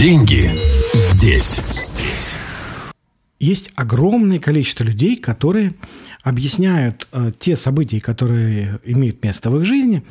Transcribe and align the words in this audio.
Деньги 0.00 0.50
здесь. 0.94 1.60
Здесь. 1.68 2.36
Есть 3.38 3.70
огромное 3.74 4.38
количество 4.38 4.82
людей, 4.82 5.14
которые 5.14 5.74
объясняют 6.22 7.06
э, 7.12 7.32
те 7.38 7.54
события, 7.54 8.00
которые 8.00 8.80
имеют 8.84 9.22
место 9.22 9.50
в 9.50 9.58
их 9.60 9.66
жизни, 9.66 10.02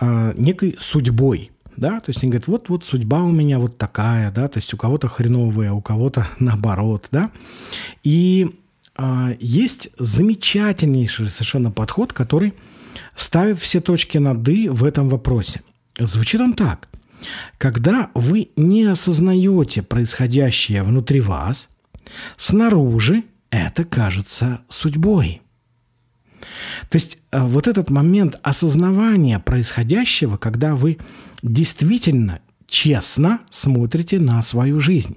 э, 0.00 0.34
некой 0.36 0.74
судьбой. 0.80 1.52
Да? 1.76 2.00
То 2.00 2.10
есть 2.10 2.20
они 2.24 2.32
говорят, 2.32 2.48
вот, 2.48 2.68
вот 2.68 2.84
судьба 2.84 3.22
у 3.22 3.30
меня 3.30 3.60
вот 3.60 3.78
такая, 3.78 4.32
да, 4.32 4.48
то 4.48 4.58
есть 4.58 4.74
у 4.74 4.76
кого-то 4.76 5.06
хреновая, 5.06 5.70
у 5.70 5.80
кого-то 5.80 6.26
наоборот, 6.40 7.06
да. 7.12 7.30
И 8.02 8.50
э, 8.96 9.36
есть 9.38 9.90
замечательнейший 9.98 11.30
совершенно 11.30 11.70
подход, 11.70 12.12
который 12.12 12.54
ставит 13.14 13.60
все 13.60 13.78
точки 13.78 14.18
над 14.18 14.48
«и» 14.48 14.68
в 14.68 14.82
этом 14.82 15.08
вопросе. 15.08 15.62
Звучит 15.96 16.40
он 16.40 16.54
так. 16.54 16.88
Когда 17.58 18.10
вы 18.14 18.50
не 18.56 18.84
осознаете 18.84 19.82
происходящее 19.82 20.82
внутри 20.82 21.20
вас, 21.20 21.68
снаружи 22.36 23.24
это 23.50 23.84
кажется 23.84 24.60
судьбой. 24.68 25.42
То 26.88 26.96
есть 26.96 27.18
э, 27.30 27.42
вот 27.42 27.66
этот 27.66 27.90
момент 27.90 28.38
осознавания 28.42 29.38
происходящего, 29.38 30.36
когда 30.36 30.76
вы 30.76 30.98
действительно 31.42 32.40
честно 32.66 33.40
смотрите 33.50 34.18
на 34.18 34.40
свою 34.42 34.78
жизнь. 34.78 35.16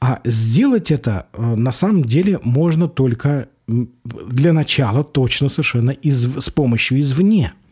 А 0.00 0.20
сделать 0.24 0.90
это 0.90 1.28
э, 1.32 1.42
на 1.42 1.72
самом 1.72 2.04
деле 2.04 2.38
можно 2.42 2.88
только 2.88 3.48
для 3.66 4.52
начала 4.52 5.02
точно 5.02 5.48
совершенно 5.48 5.90
из, 5.90 6.36
с 6.36 6.50
помощью 6.50 7.00
извне– 7.00 7.52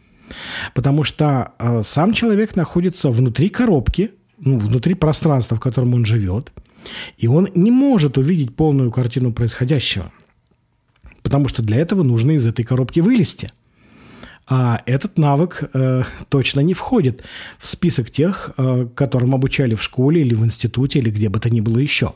Потому 0.74 1.04
что 1.04 1.52
э, 1.58 1.82
сам 1.84 2.12
человек 2.12 2.56
находится 2.56 3.10
внутри 3.10 3.48
коробки, 3.48 4.10
ну, 4.38 4.58
внутри 4.58 4.94
пространства, 4.94 5.56
в 5.56 5.60
котором 5.60 5.94
он 5.94 6.04
живет, 6.04 6.52
и 7.16 7.26
он 7.26 7.48
не 7.54 7.70
может 7.70 8.18
увидеть 8.18 8.54
полную 8.54 8.90
картину 8.90 9.32
происходящего. 9.32 10.10
Потому 11.22 11.48
что 11.48 11.62
для 11.62 11.78
этого 11.78 12.02
нужно 12.02 12.32
из 12.32 12.46
этой 12.46 12.64
коробки 12.64 13.00
вылезти. 13.00 13.52
А 14.46 14.82
этот 14.84 15.16
навык 15.16 15.70
э, 15.72 16.02
точно 16.28 16.60
не 16.60 16.74
входит 16.74 17.22
в 17.58 17.66
список 17.66 18.10
тех, 18.10 18.50
э, 18.56 18.86
которым 18.94 19.34
обучали 19.34 19.74
в 19.74 19.82
школе 19.82 20.20
или 20.20 20.34
в 20.34 20.44
институте, 20.44 20.98
или 20.98 21.08
где 21.08 21.30
бы 21.30 21.40
то 21.40 21.48
ни 21.48 21.60
было 21.60 21.78
еще. 21.78 22.14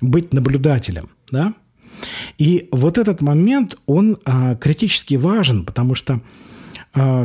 Быть 0.00 0.32
наблюдателем, 0.32 1.08
да? 1.32 1.54
И 2.38 2.68
вот 2.70 2.98
этот 2.98 3.20
момент, 3.20 3.78
он 3.86 4.18
э, 4.24 4.56
критически 4.60 5.16
важен, 5.16 5.64
потому 5.64 5.96
что 5.96 6.20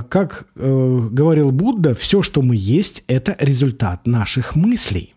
как 0.09 0.47
э, 0.55 1.08
говорил 1.11 1.52
Будда, 1.52 1.94
все, 1.94 2.22
что 2.22 2.41
мы 2.41 2.55
есть, 2.58 3.03
это 3.08 3.36
результат 3.39 4.05
наших 4.05 4.55
мыслей. 4.55 5.16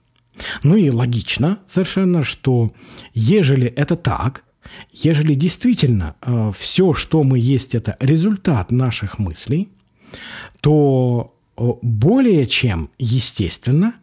Ну 0.62 0.76
и 0.76 0.90
логично 0.90 1.58
совершенно, 1.68 2.22
что 2.24 2.72
ежели 3.14 3.66
это 3.66 3.96
так, 3.96 4.44
ежели 4.92 5.34
действительно 5.34 6.16
э, 6.22 6.52
все, 6.56 6.94
что 6.94 7.22
мы 7.22 7.38
есть, 7.38 7.74
это 7.74 7.96
результат 8.00 8.70
наших 8.70 9.18
мыслей, 9.18 9.70
то 10.60 11.36
э, 11.56 11.72
более 11.82 12.46
чем 12.46 12.90
естественно 12.98 13.94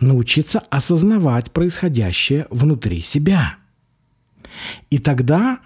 научиться 0.00 0.60
осознавать 0.70 1.50
происходящее 1.50 2.46
внутри 2.50 3.00
себя. 3.00 3.56
И 4.90 4.98
тогда 4.98 5.60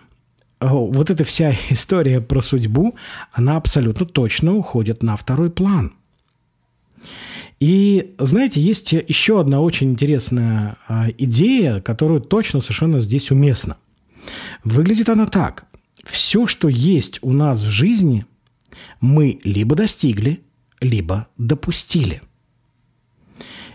вот 0.60 1.10
эта 1.10 1.24
вся 1.24 1.54
история 1.70 2.20
про 2.20 2.42
судьбу, 2.42 2.96
она 3.32 3.56
абсолютно 3.56 4.06
точно 4.06 4.54
уходит 4.54 5.02
на 5.02 5.16
второй 5.16 5.50
план. 5.50 5.94
И, 7.60 8.14
знаете, 8.18 8.60
есть 8.60 8.92
еще 8.92 9.40
одна 9.40 9.60
очень 9.60 9.90
интересная 9.90 10.76
а, 10.86 11.08
идея, 11.18 11.80
которая 11.80 12.20
точно 12.20 12.60
совершенно 12.60 13.00
здесь 13.00 13.32
уместна. 13.32 13.78
Выглядит 14.62 15.08
она 15.08 15.26
так. 15.26 15.66
Все, 16.04 16.46
что 16.46 16.68
есть 16.68 17.18
у 17.22 17.32
нас 17.32 17.62
в 17.62 17.68
жизни, 17.68 18.26
мы 19.00 19.40
либо 19.42 19.74
достигли, 19.74 20.42
либо 20.80 21.26
допустили. 21.36 22.22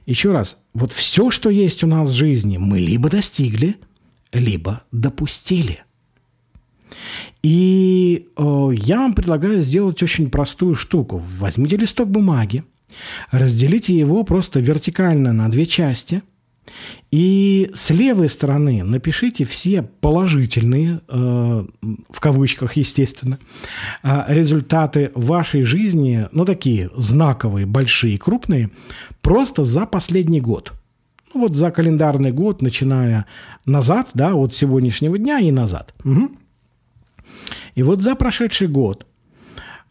Еще 0.05 0.31
раз, 0.31 0.57
вот 0.73 0.93
все, 0.93 1.29
что 1.29 1.49
есть 1.49 1.83
у 1.83 1.87
нас 1.87 2.09
в 2.09 2.13
жизни, 2.13 2.57
мы 2.57 2.79
либо 2.79 3.09
достигли, 3.09 3.75
либо 4.31 4.83
допустили– 4.91 5.83
и 7.41 8.27
э, 8.35 8.69
я 8.73 8.97
вам 8.97 9.13
предлагаю 9.13 9.61
сделать 9.61 10.01
очень 10.03 10.29
простую 10.29 10.75
штуку. 10.75 11.21
Возьмите 11.39 11.77
листок 11.77 12.09
бумаги, 12.09 12.63
разделите 13.31 13.97
его 13.97 14.23
просто 14.23 14.59
вертикально 14.59 15.33
на 15.33 15.49
две 15.49 15.65
части– 15.65 16.21
и 17.11 17.69
с 17.73 17.89
левой 17.91 18.29
стороны 18.29 18.83
напишите 18.83 19.45
все 19.45 19.83
положительные, 19.83 21.01
э, 21.07 21.65
в 22.09 22.19
кавычках, 22.19 22.75
естественно, 22.75 23.37
э, 24.03 24.23
результаты 24.27 25.11
вашей 25.13 25.63
жизни, 25.63 26.27
ну, 26.31 26.45
такие 26.45 26.89
знаковые, 26.95 27.65
большие, 27.65 28.17
крупные, 28.17 28.71
просто 29.21 29.63
за 29.63 29.85
последний 29.85 30.41
год. 30.41 30.73
Ну, 31.33 31.41
вот 31.41 31.55
за 31.55 31.71
календарный 31.71 32.31
год, 32.31 32.61
начиная 32.61 33.25
назад, 33.65 34.09
да, 34.13 34.33
от 34.33 34.53
сегодняшнего 34.53 35.17
дня 35.17 35.39
и 35.39 35.51
назад. 35.51 35.93
Угу. 36.03 36.31
И 37.75 37.83
вот 37.83 38.01
за 38.01 38.15
прошедший 38.15 38.67
год 38.67 39.05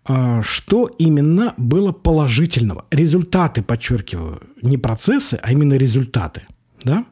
а, 0.04 0.42
что 0.42 0.86
именно 0.86 1.54
было 1.56 1.92
положительного? 1.92 2.86
Результаты, 2.90 3.62
подчеркиваю, 3.62 4.42
не 4.60 4.76
процессы, 4.76 5.38
а 5.42 5.52
именно 5.52 5.74
результаты. 5.74 6.42
Да? 6.82 7.04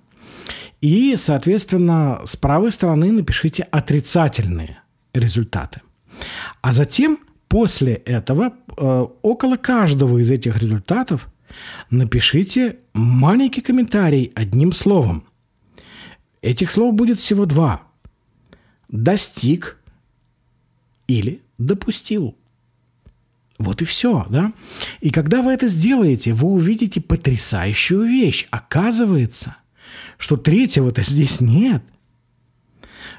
И, 0.80 1.14
соответственно, 1.16 2.22
с 2.24 2.36
правой 2.36 2.72
стороны 2.72 3.12
напишите 3.12 3.62
отрицательные 3.64 4.78
результаты. 5.14 5.82
А 6.62 6.72
затем, 6.72 7.18
после 7.48 7.94
этого, 7.94 8.54
а, 8.76 9.04
около 9.22 9.56
каждого 9.56 10.18
из 10.18 10.30
этих 10.30 10.56
результатов 10.56 11.28
напишите 11.90 12.78
маленький 12.92 13.60
комментарий 13.60 14.32
одним 14.34 14.72
словом. 14.72 15.24
Этих 16.42 16.70
слов 16.70 16.94
будет 16.94 17.18
всего 17.18 17.46
два. 17.46 17.82
Достиг– 18.88 19.76
или 21.10 21.42
допустил. 21.58 22.36
Вот 23.58 23.82
и 23.82 23.84
все, 23.84 24.26
да? 24.30 24.52
И 25.00 25.10
когда 25.10 25.42
вы 25.42 25.52
это 25.52 25.68
сделаете, 25.68 26.32
вы 26.32 26.48
увидите 26.48 27.00
потрясающую 27.00 28.04
вещь. 28.04 28.46
Оказывается, 28.50 29.56
что 30.16 30.36
третьего-то 30.36 31.02
здесь 31.02 31.40
нет. 31.40 31.82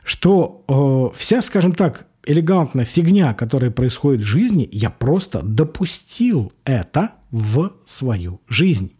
Что 0.03 0.63
э, 0.67 1.17
вся, 1.17 1.41
скажем 1.41 1.73
так, 1.73 2.07
элегантная 2.25 2.85
фигня, 2.85 3.33
которая 3.33 3.69
происходит 3.69 4.21
в 4.21 4.25
жизни, 4.25 4.67
я 4.71 4.89
просто 4.89 5.41
допустил 5.43 6.53
это 6.63 7.11
в 7.29 7.73
свою 7.85 8.41
жизнь 8.47 8.93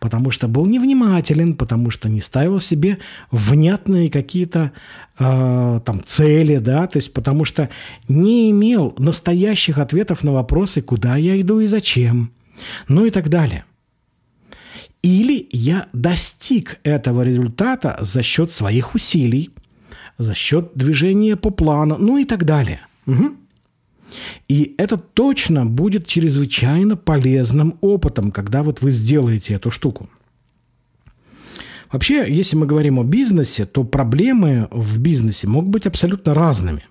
потому 0.00 0.30
что 0.30 0.48
был 0.48 0.66
невнимателен, 0.66 1.54
потому 1.54 1.90
что 1.90 2.08
не 2.08 2.20
ставил 2.20 2.60
себе 2.60 2.98
внятные 3.30 4.10
какие-то 4.10 4.72
э, 5.18 5.80
там 5.84 6.02
цели, 6.04 6.58
да, 6.58 6.86
то 6.86 6.98
есть 6.98 7.12
потому 7.12 7.44
что 7.44 7.68
не 8.08 8.50
имел 8.50 8.94
настоящих 8.98 9.78
ответов 9.78 10.24
на 10.24 10.32
вопросы, 10.32 10.82
куда 10.82 11.16
я 11.16 11.40
иду 11.40 11.60
и 11.60 11.66
зачем, 11.66 12.32
ну 12.88 13.04
и 13.04 13.10
так 13.10 13.28
далее. 13.28 13.64
Или 15.02 15.48
я 15.50 15.88
достиг 15.92 16.78
этого 16.84 17.22
результата 17.22 17.98
за 18.00 18.22
счет 18.22 18.52
своих 18.52 18.94
усилий, 18.94 19.50
за 20.16 20.34
счет 20.34 20.70
движения 20.74 21.36
по 21.36 21.50
плану, 21.50 21.96
ну 21.98 22.18
и 22.18 22.24
так 22.24 22.44
далее. 22.44 22.80
Угу. 23.06 23.41
И 24.48 24.74
это 24.78 24.96
точно 24.96 25.66
будет 25.66 26.06
чрезвычайно 26.06 26.96
полезным 26.96 27.78
опытом, 27.80 28.30
когда 28.30 28.62
вот 28.62 28.82
вы 28.82 28.90
сделаете 28.90 29.54
эту 29.54 29.70
штуку. 29.70 30.08
Вообще, 31.90 32.24
если 32.26 32.56
мы 32.56 32.66
говорим 32.66 32.98
о 32.98 33.04
бизнесе, 33.04 33.66
то 33.66 33.84
проблемы 33.84 34.68
в 34.70 34.98
бизнесе 34.98 35.46
могут 35.46 35.70
быть 35.70 35.86
абсолютно 35.86 36.32
разными. 36.32 36.84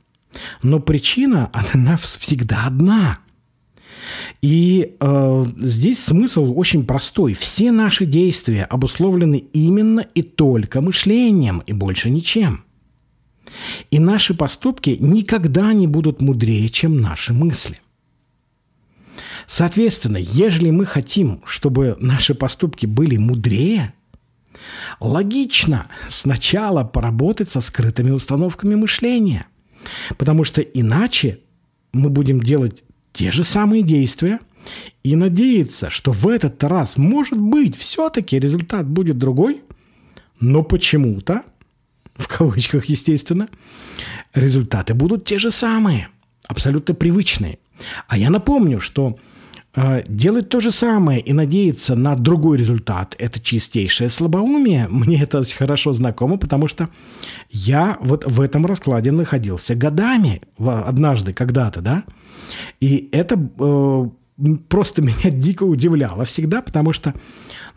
Но 0.62 0.79
причина, 0.79 1.50
она 1.73 1.97
всегда 1.97 2.68
одна. 2.68 3.19
И 4.41 4.95
э, 5.00 5.45
здесь 5.57 6.03
смысл 6.03 6.53
очень 6.56 6.85
простой. 6.85 7.33
Все 7.33 7.71
наши 7.71 8.06
действия 8.06 8.63
обусловлены 8.63 9.38
именно 9.53 10.01
и 10.01 10.21
только 10.21 10.81
мышлением, 10.81 11.63
и 11.65 11.74
больше 11.74 12.09
ничем. 12.09 12.63
И 13.89 13.99
наши 13.99 14.33
поступки 14.33 14.97
никогда 14.99 15.73
не 15.73 15.88
будут 15.88 16.21
мудрее, 16.21 16.69
чем 16.69 17.01
наши 17.01 17.33
мысли. 17.33 17.77
Соответственно, 19.47 20.17
ежели 20.17 20.71
мы 20.71 20.85
хотим, 20.85 21.41
чтобы 21.45 21.97
наши 21.99 22.33
поступки 22.33 22.85
были 22.85 23.17
мудрее, 23.17 23.93
логично 24.99 25.88
сначала 26.09 26.83
поработать 26.83 27.49
со 27.49 27.61
скрытыми 27.61 28.11
установками 28.11 28.75
мышления. 28.75 29.47
Потому 30.17 30.43
что 30.43 30.61
иначе 30.61 31.39
мы 31.91 32.09
будем 32.09 32.39
делать 32.39 32.83
те 33.13 33.31
же 33.31 33.43
самые 33.43 33.83
действия, 33.83 34.39
и 35.03 35.15
надеяться, 35.15 35.89
что 35.89 36.11
в 36.11 36.27
этот 36.27 36.63
раз, 36.63 36.97
может 36.97 37.39
быть, 37.39 37.75
все-таки 37.75 38.39
результат 38.39 38.88
будет 38.88 39.17
другой, 39.17 39.63
но 40.39 40.63
почему-то, 40.63 41.43
в 42.21 42.27
кавычках, 42.27 42.85
естественно, 42.85 43.47
результаты 44.33 44.94
будут 44.94 45.25
те 45.25 45.38
же 45.38 45.51
самые, 45.51 46.07
абсолютно 46.47 46.94
привычные. 46.94 47.59
А 48.07 48.18
я 48.18 48.29
напомню, 48.29 48.79
что 48.79 49.18
э, 49.75 50.03
делать 50.07 50.50
то 50.50 50.59
же 50.59 50.71
самое 50.71 51.19
и 51.19 51.33
надеяться 51.33 51.95
на 51.95 52.15
другой 52.15 52.57
результат– 52.57 53.15
это 53.18 53.39
чистейшее 53.39 54.09
слабоумие. 54.09 54.88
Мне 54.89 55.21
это 55.21 55.44
хорошо 55.44 55.94
знакомо, 55.94 56.38
потому 56.38 56.68
что 56.68 56.89
я 57.50 57.97
вот 58.01 58.25
в 58.25 58.39
этом 58.41 58.65
раскладе 58.65 59.12
находился 59.12 59.75
годами, 59.75 60.41
однажды, 60.57 61.33
когда-то, 61.33 61.81
да, 61.81 62.03
и 62.79 63.09
это 63.12 63.35
э, 63.59 64.09
просто 64.69 65.01
меня 65.01 65.29
дико 65.31 65.63
удивляло 65.63 66.25
всегда, 66.25 66.61
потому 66.61 66.93
что, 66.93 67.13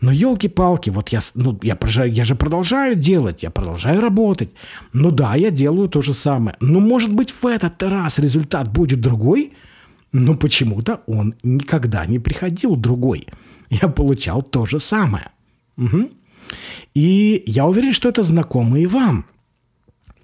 ну, 0.01 0.11
елки-палки, 0.11 0.89
вот 0.89 1.09
я, 1.09 1.19
ну, 1.33 1.59
я, 1.63 1.77
я 2.05 2.25
же 2.25 2.35
продолжаю 2.35 2.95
делать, 2.95 3.43
я 3.43 3.49
продолжаю 3.49 4.01
работать. 4.01 4.49
Ну 4.93 5.11
да, 5.11 5.35
я 5.35 5.51
делаю 5.51 5.89
то 5.89 6.01
же 6.01 6.13
самое. 6.13 6.55
Но, 6.59 6.79
может 6.79 7.13
быть, 7.13 7.31
в 7.31 7.45
этот 7.45 7.81
раз 7.83 8.19
результат 8.19 8.71
будет 8.71 9.01
другой, 9.01 9.53
но 10.11 10.35
почему-то 10.35 11.01
он 11.07 11.35
никогда 11.43 12.05
не 12.05 12.19
приходил 12.19 12.75
другой. 12.75 13.27
Я 13.69 13.87
получал 13.89 14.43
то 14.43 14.65
же 14.65 14.79
самое. 14.79 15.31
Угу. 15.77 16.09
И 16.93 17.43
я 17.47 17.65
уверен, 17.65 17.93
что 17.93 18.09
это 18.09 18.23
знакомо 18.23 18.79
и 18.79 18.85
вам. 18.85 19.25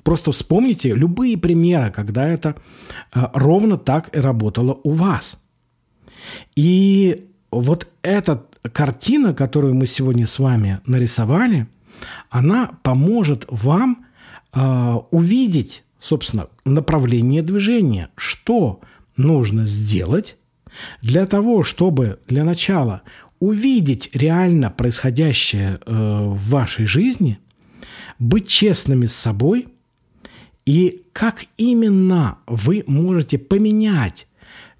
Просто 0.03 0.31
вспомните 0.31 0.93
любые 0.93 1.37
примеры, 1.37 1.91
когда 1.91 2.27
это 2.27 2.55
э, 3.13 3.19
ровно 3.33 3.77
так 3.77 4.15
и 4.15 4.19
работало 4.19 4.79
у 4.83 4.91
вас. 4.91 5.41
И 6.55 7.27
вот 7.51 7.87
эта 8.01 8.45
картина, 8.71 9.33
которую 9.33 9.75
мы 9.75 9.85
сегодня 9.87 10.25
с 10.25 10.39
вами 10.39 10.79
нарисовали, 10.85 11.67
она 12.29 12.71
поможет 12.83 13.45
вам 13.49 14.05
э, 14.53 14.93
увидеть, 15.11 15.83
собственно, 15.99 16.47
направление 16.65 17.43
движения, 17.43 18.09
что 18.15 18.81
нужно 19.17 19.65
сделать 19.65 20.37
для 21.01 21.25
того, 21.25 21.63
чтобы 21.63 22.19
для 22.27 22.43
начала 22.43 23.01
увидеть 23.39 24.09
реально 24.13 24.69
происходящее 24.69 25.79
э, 25.85 25.91
в 25.93 26.49
вашей 26.49 26.85
жизни, 26.85 27.39
быть 28.19 28.47
честными 28.47 29.07
с 29.07 29.15
собой 29.15 29.67
и 30.65 31.03
как 31.11 31.45
именно 31.57 32.37
вы 32.45 32.83
можете 32.85 33.39
поменять 33.39 34.27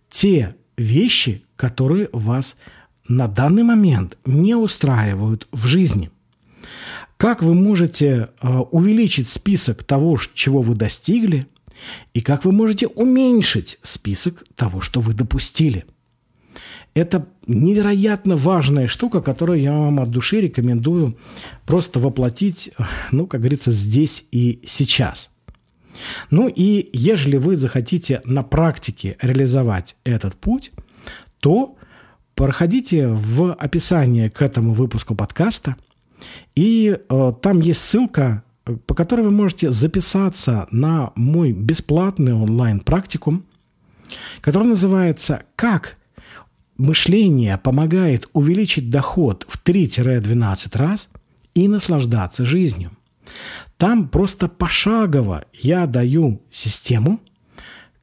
те 0.09 0.55
вещи, 0.81 1.43
которые 1.55 2.09
вас 2.11 2.57
на 3.07 3.27
данный 3.27 3.63
момент 3.63 4.17
не 4.25 4.55
устраивают 4.55 5.47
в 5.51 5.65
жизни. 5.67 6.11
Как 7.17 7.43
вы 7.43 7.53
можете 7.53 8.29
э, 8.41 8.57
увеличить 8.71 9.29
список 9.29 9.83
того, 9.83 10.17
чего 10.33 10.61
вы 10.61 10.75
достигли, 10.75 11.45
и 12.13 12.21
как 12.21 12.45
вы 12.45 12.51
можете 12.51 12.87
уменьшить 12.87 13.79
список 13.81 14.43
того, 14.55 14.81
что 14.81 15.01
вы 15.01 15.13
допустили. 15.13 15.85
Это 16.93 17.27
невероятно 17.47 18.35
важная 18.35 18.87
штука, 18.87 19.21
которую 19.21 19.61
я 19.61 19.73
вам 19.73 19.99
от 19.99 20.09
души 20.09 20.41
рекомендую 20.41 21.17
просто 21.65 21.99
воплотить, 21.99 22.71
ну, 23.11 23.27
как 23.27 23.41
говорится, 23.41 23.71
здесь 23.71 24.25
и 24.31 24.61
сейчас. 24.67 25.30
Ну 26.29 26.47
и 26.47 26.89
ежели 26.93 27.37
вы 27.37 27.55
захотите 27.55 28.21
на 28.25 28.43
практике 28.43 29.17
реализовать 29.21 29.95
этот 30.03 30.35
путь, 30.35 30.71
то 31.39 31.75
проходите 32.35 33.07
в 33.07 33.53
описание 33.53 34.29
к 34.29 34.41
этому 34.41 34.73
выпуску 34.73 35.15
подкаста, 35.15 35.75
и 36.55 36.97
э, 36.97 37.33
там 37.41 37.59
есть 37.59 37.81
ссылка, 37.81 38.43
по 38.85 38.93
которой 38.93 39.21
вы 39.21 39.31
можете 39.31 39.71
записаться 39.71 40.67
на 40.71 41.11
мой 41.15 41.51
бесплатный 41.51 42.33
онлайн-практикум, 42.33 43.43
который 44.41 44.67
называется 44.67 45.43
«Как 45.55 45.97
мышление 46.77 47.57
помогает 47.57 48.29
увеличить 48.33 48.89
доход 48.89 49.45
в 49.47 49.63
3-12 49.63 50.77
раз 50.77 51.09
и 51.53 51.67
наслаждаться 51.67 52.45
жизнью». 52.45 52.91
Там 53.77 54.09
просто 54.09 54.47
пошагово 54.47 55.45
я 55.53 55.87
даю 55.87 56.41
систему, 56.51 57.19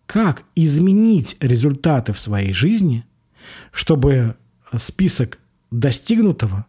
как 0.06 0.44
изменить 0.54 1.36
результаты 1.40 2.12
в 2.12 2.20
своей 2.20 2.52
жизни, 2.52 3.04
чтобы 3.72 4.36
список 4.76 5.38
достигнутого 5.70 6.66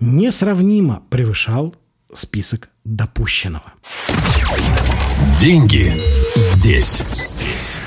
несравнимо 0.00 1.02
превышал 1.10 1.74
список 2.14 2.68
допущенного. 2.84 3.74
Деньги 5.38 5.94
здесь, 6.36 7.04
здесь. 7.12 7.78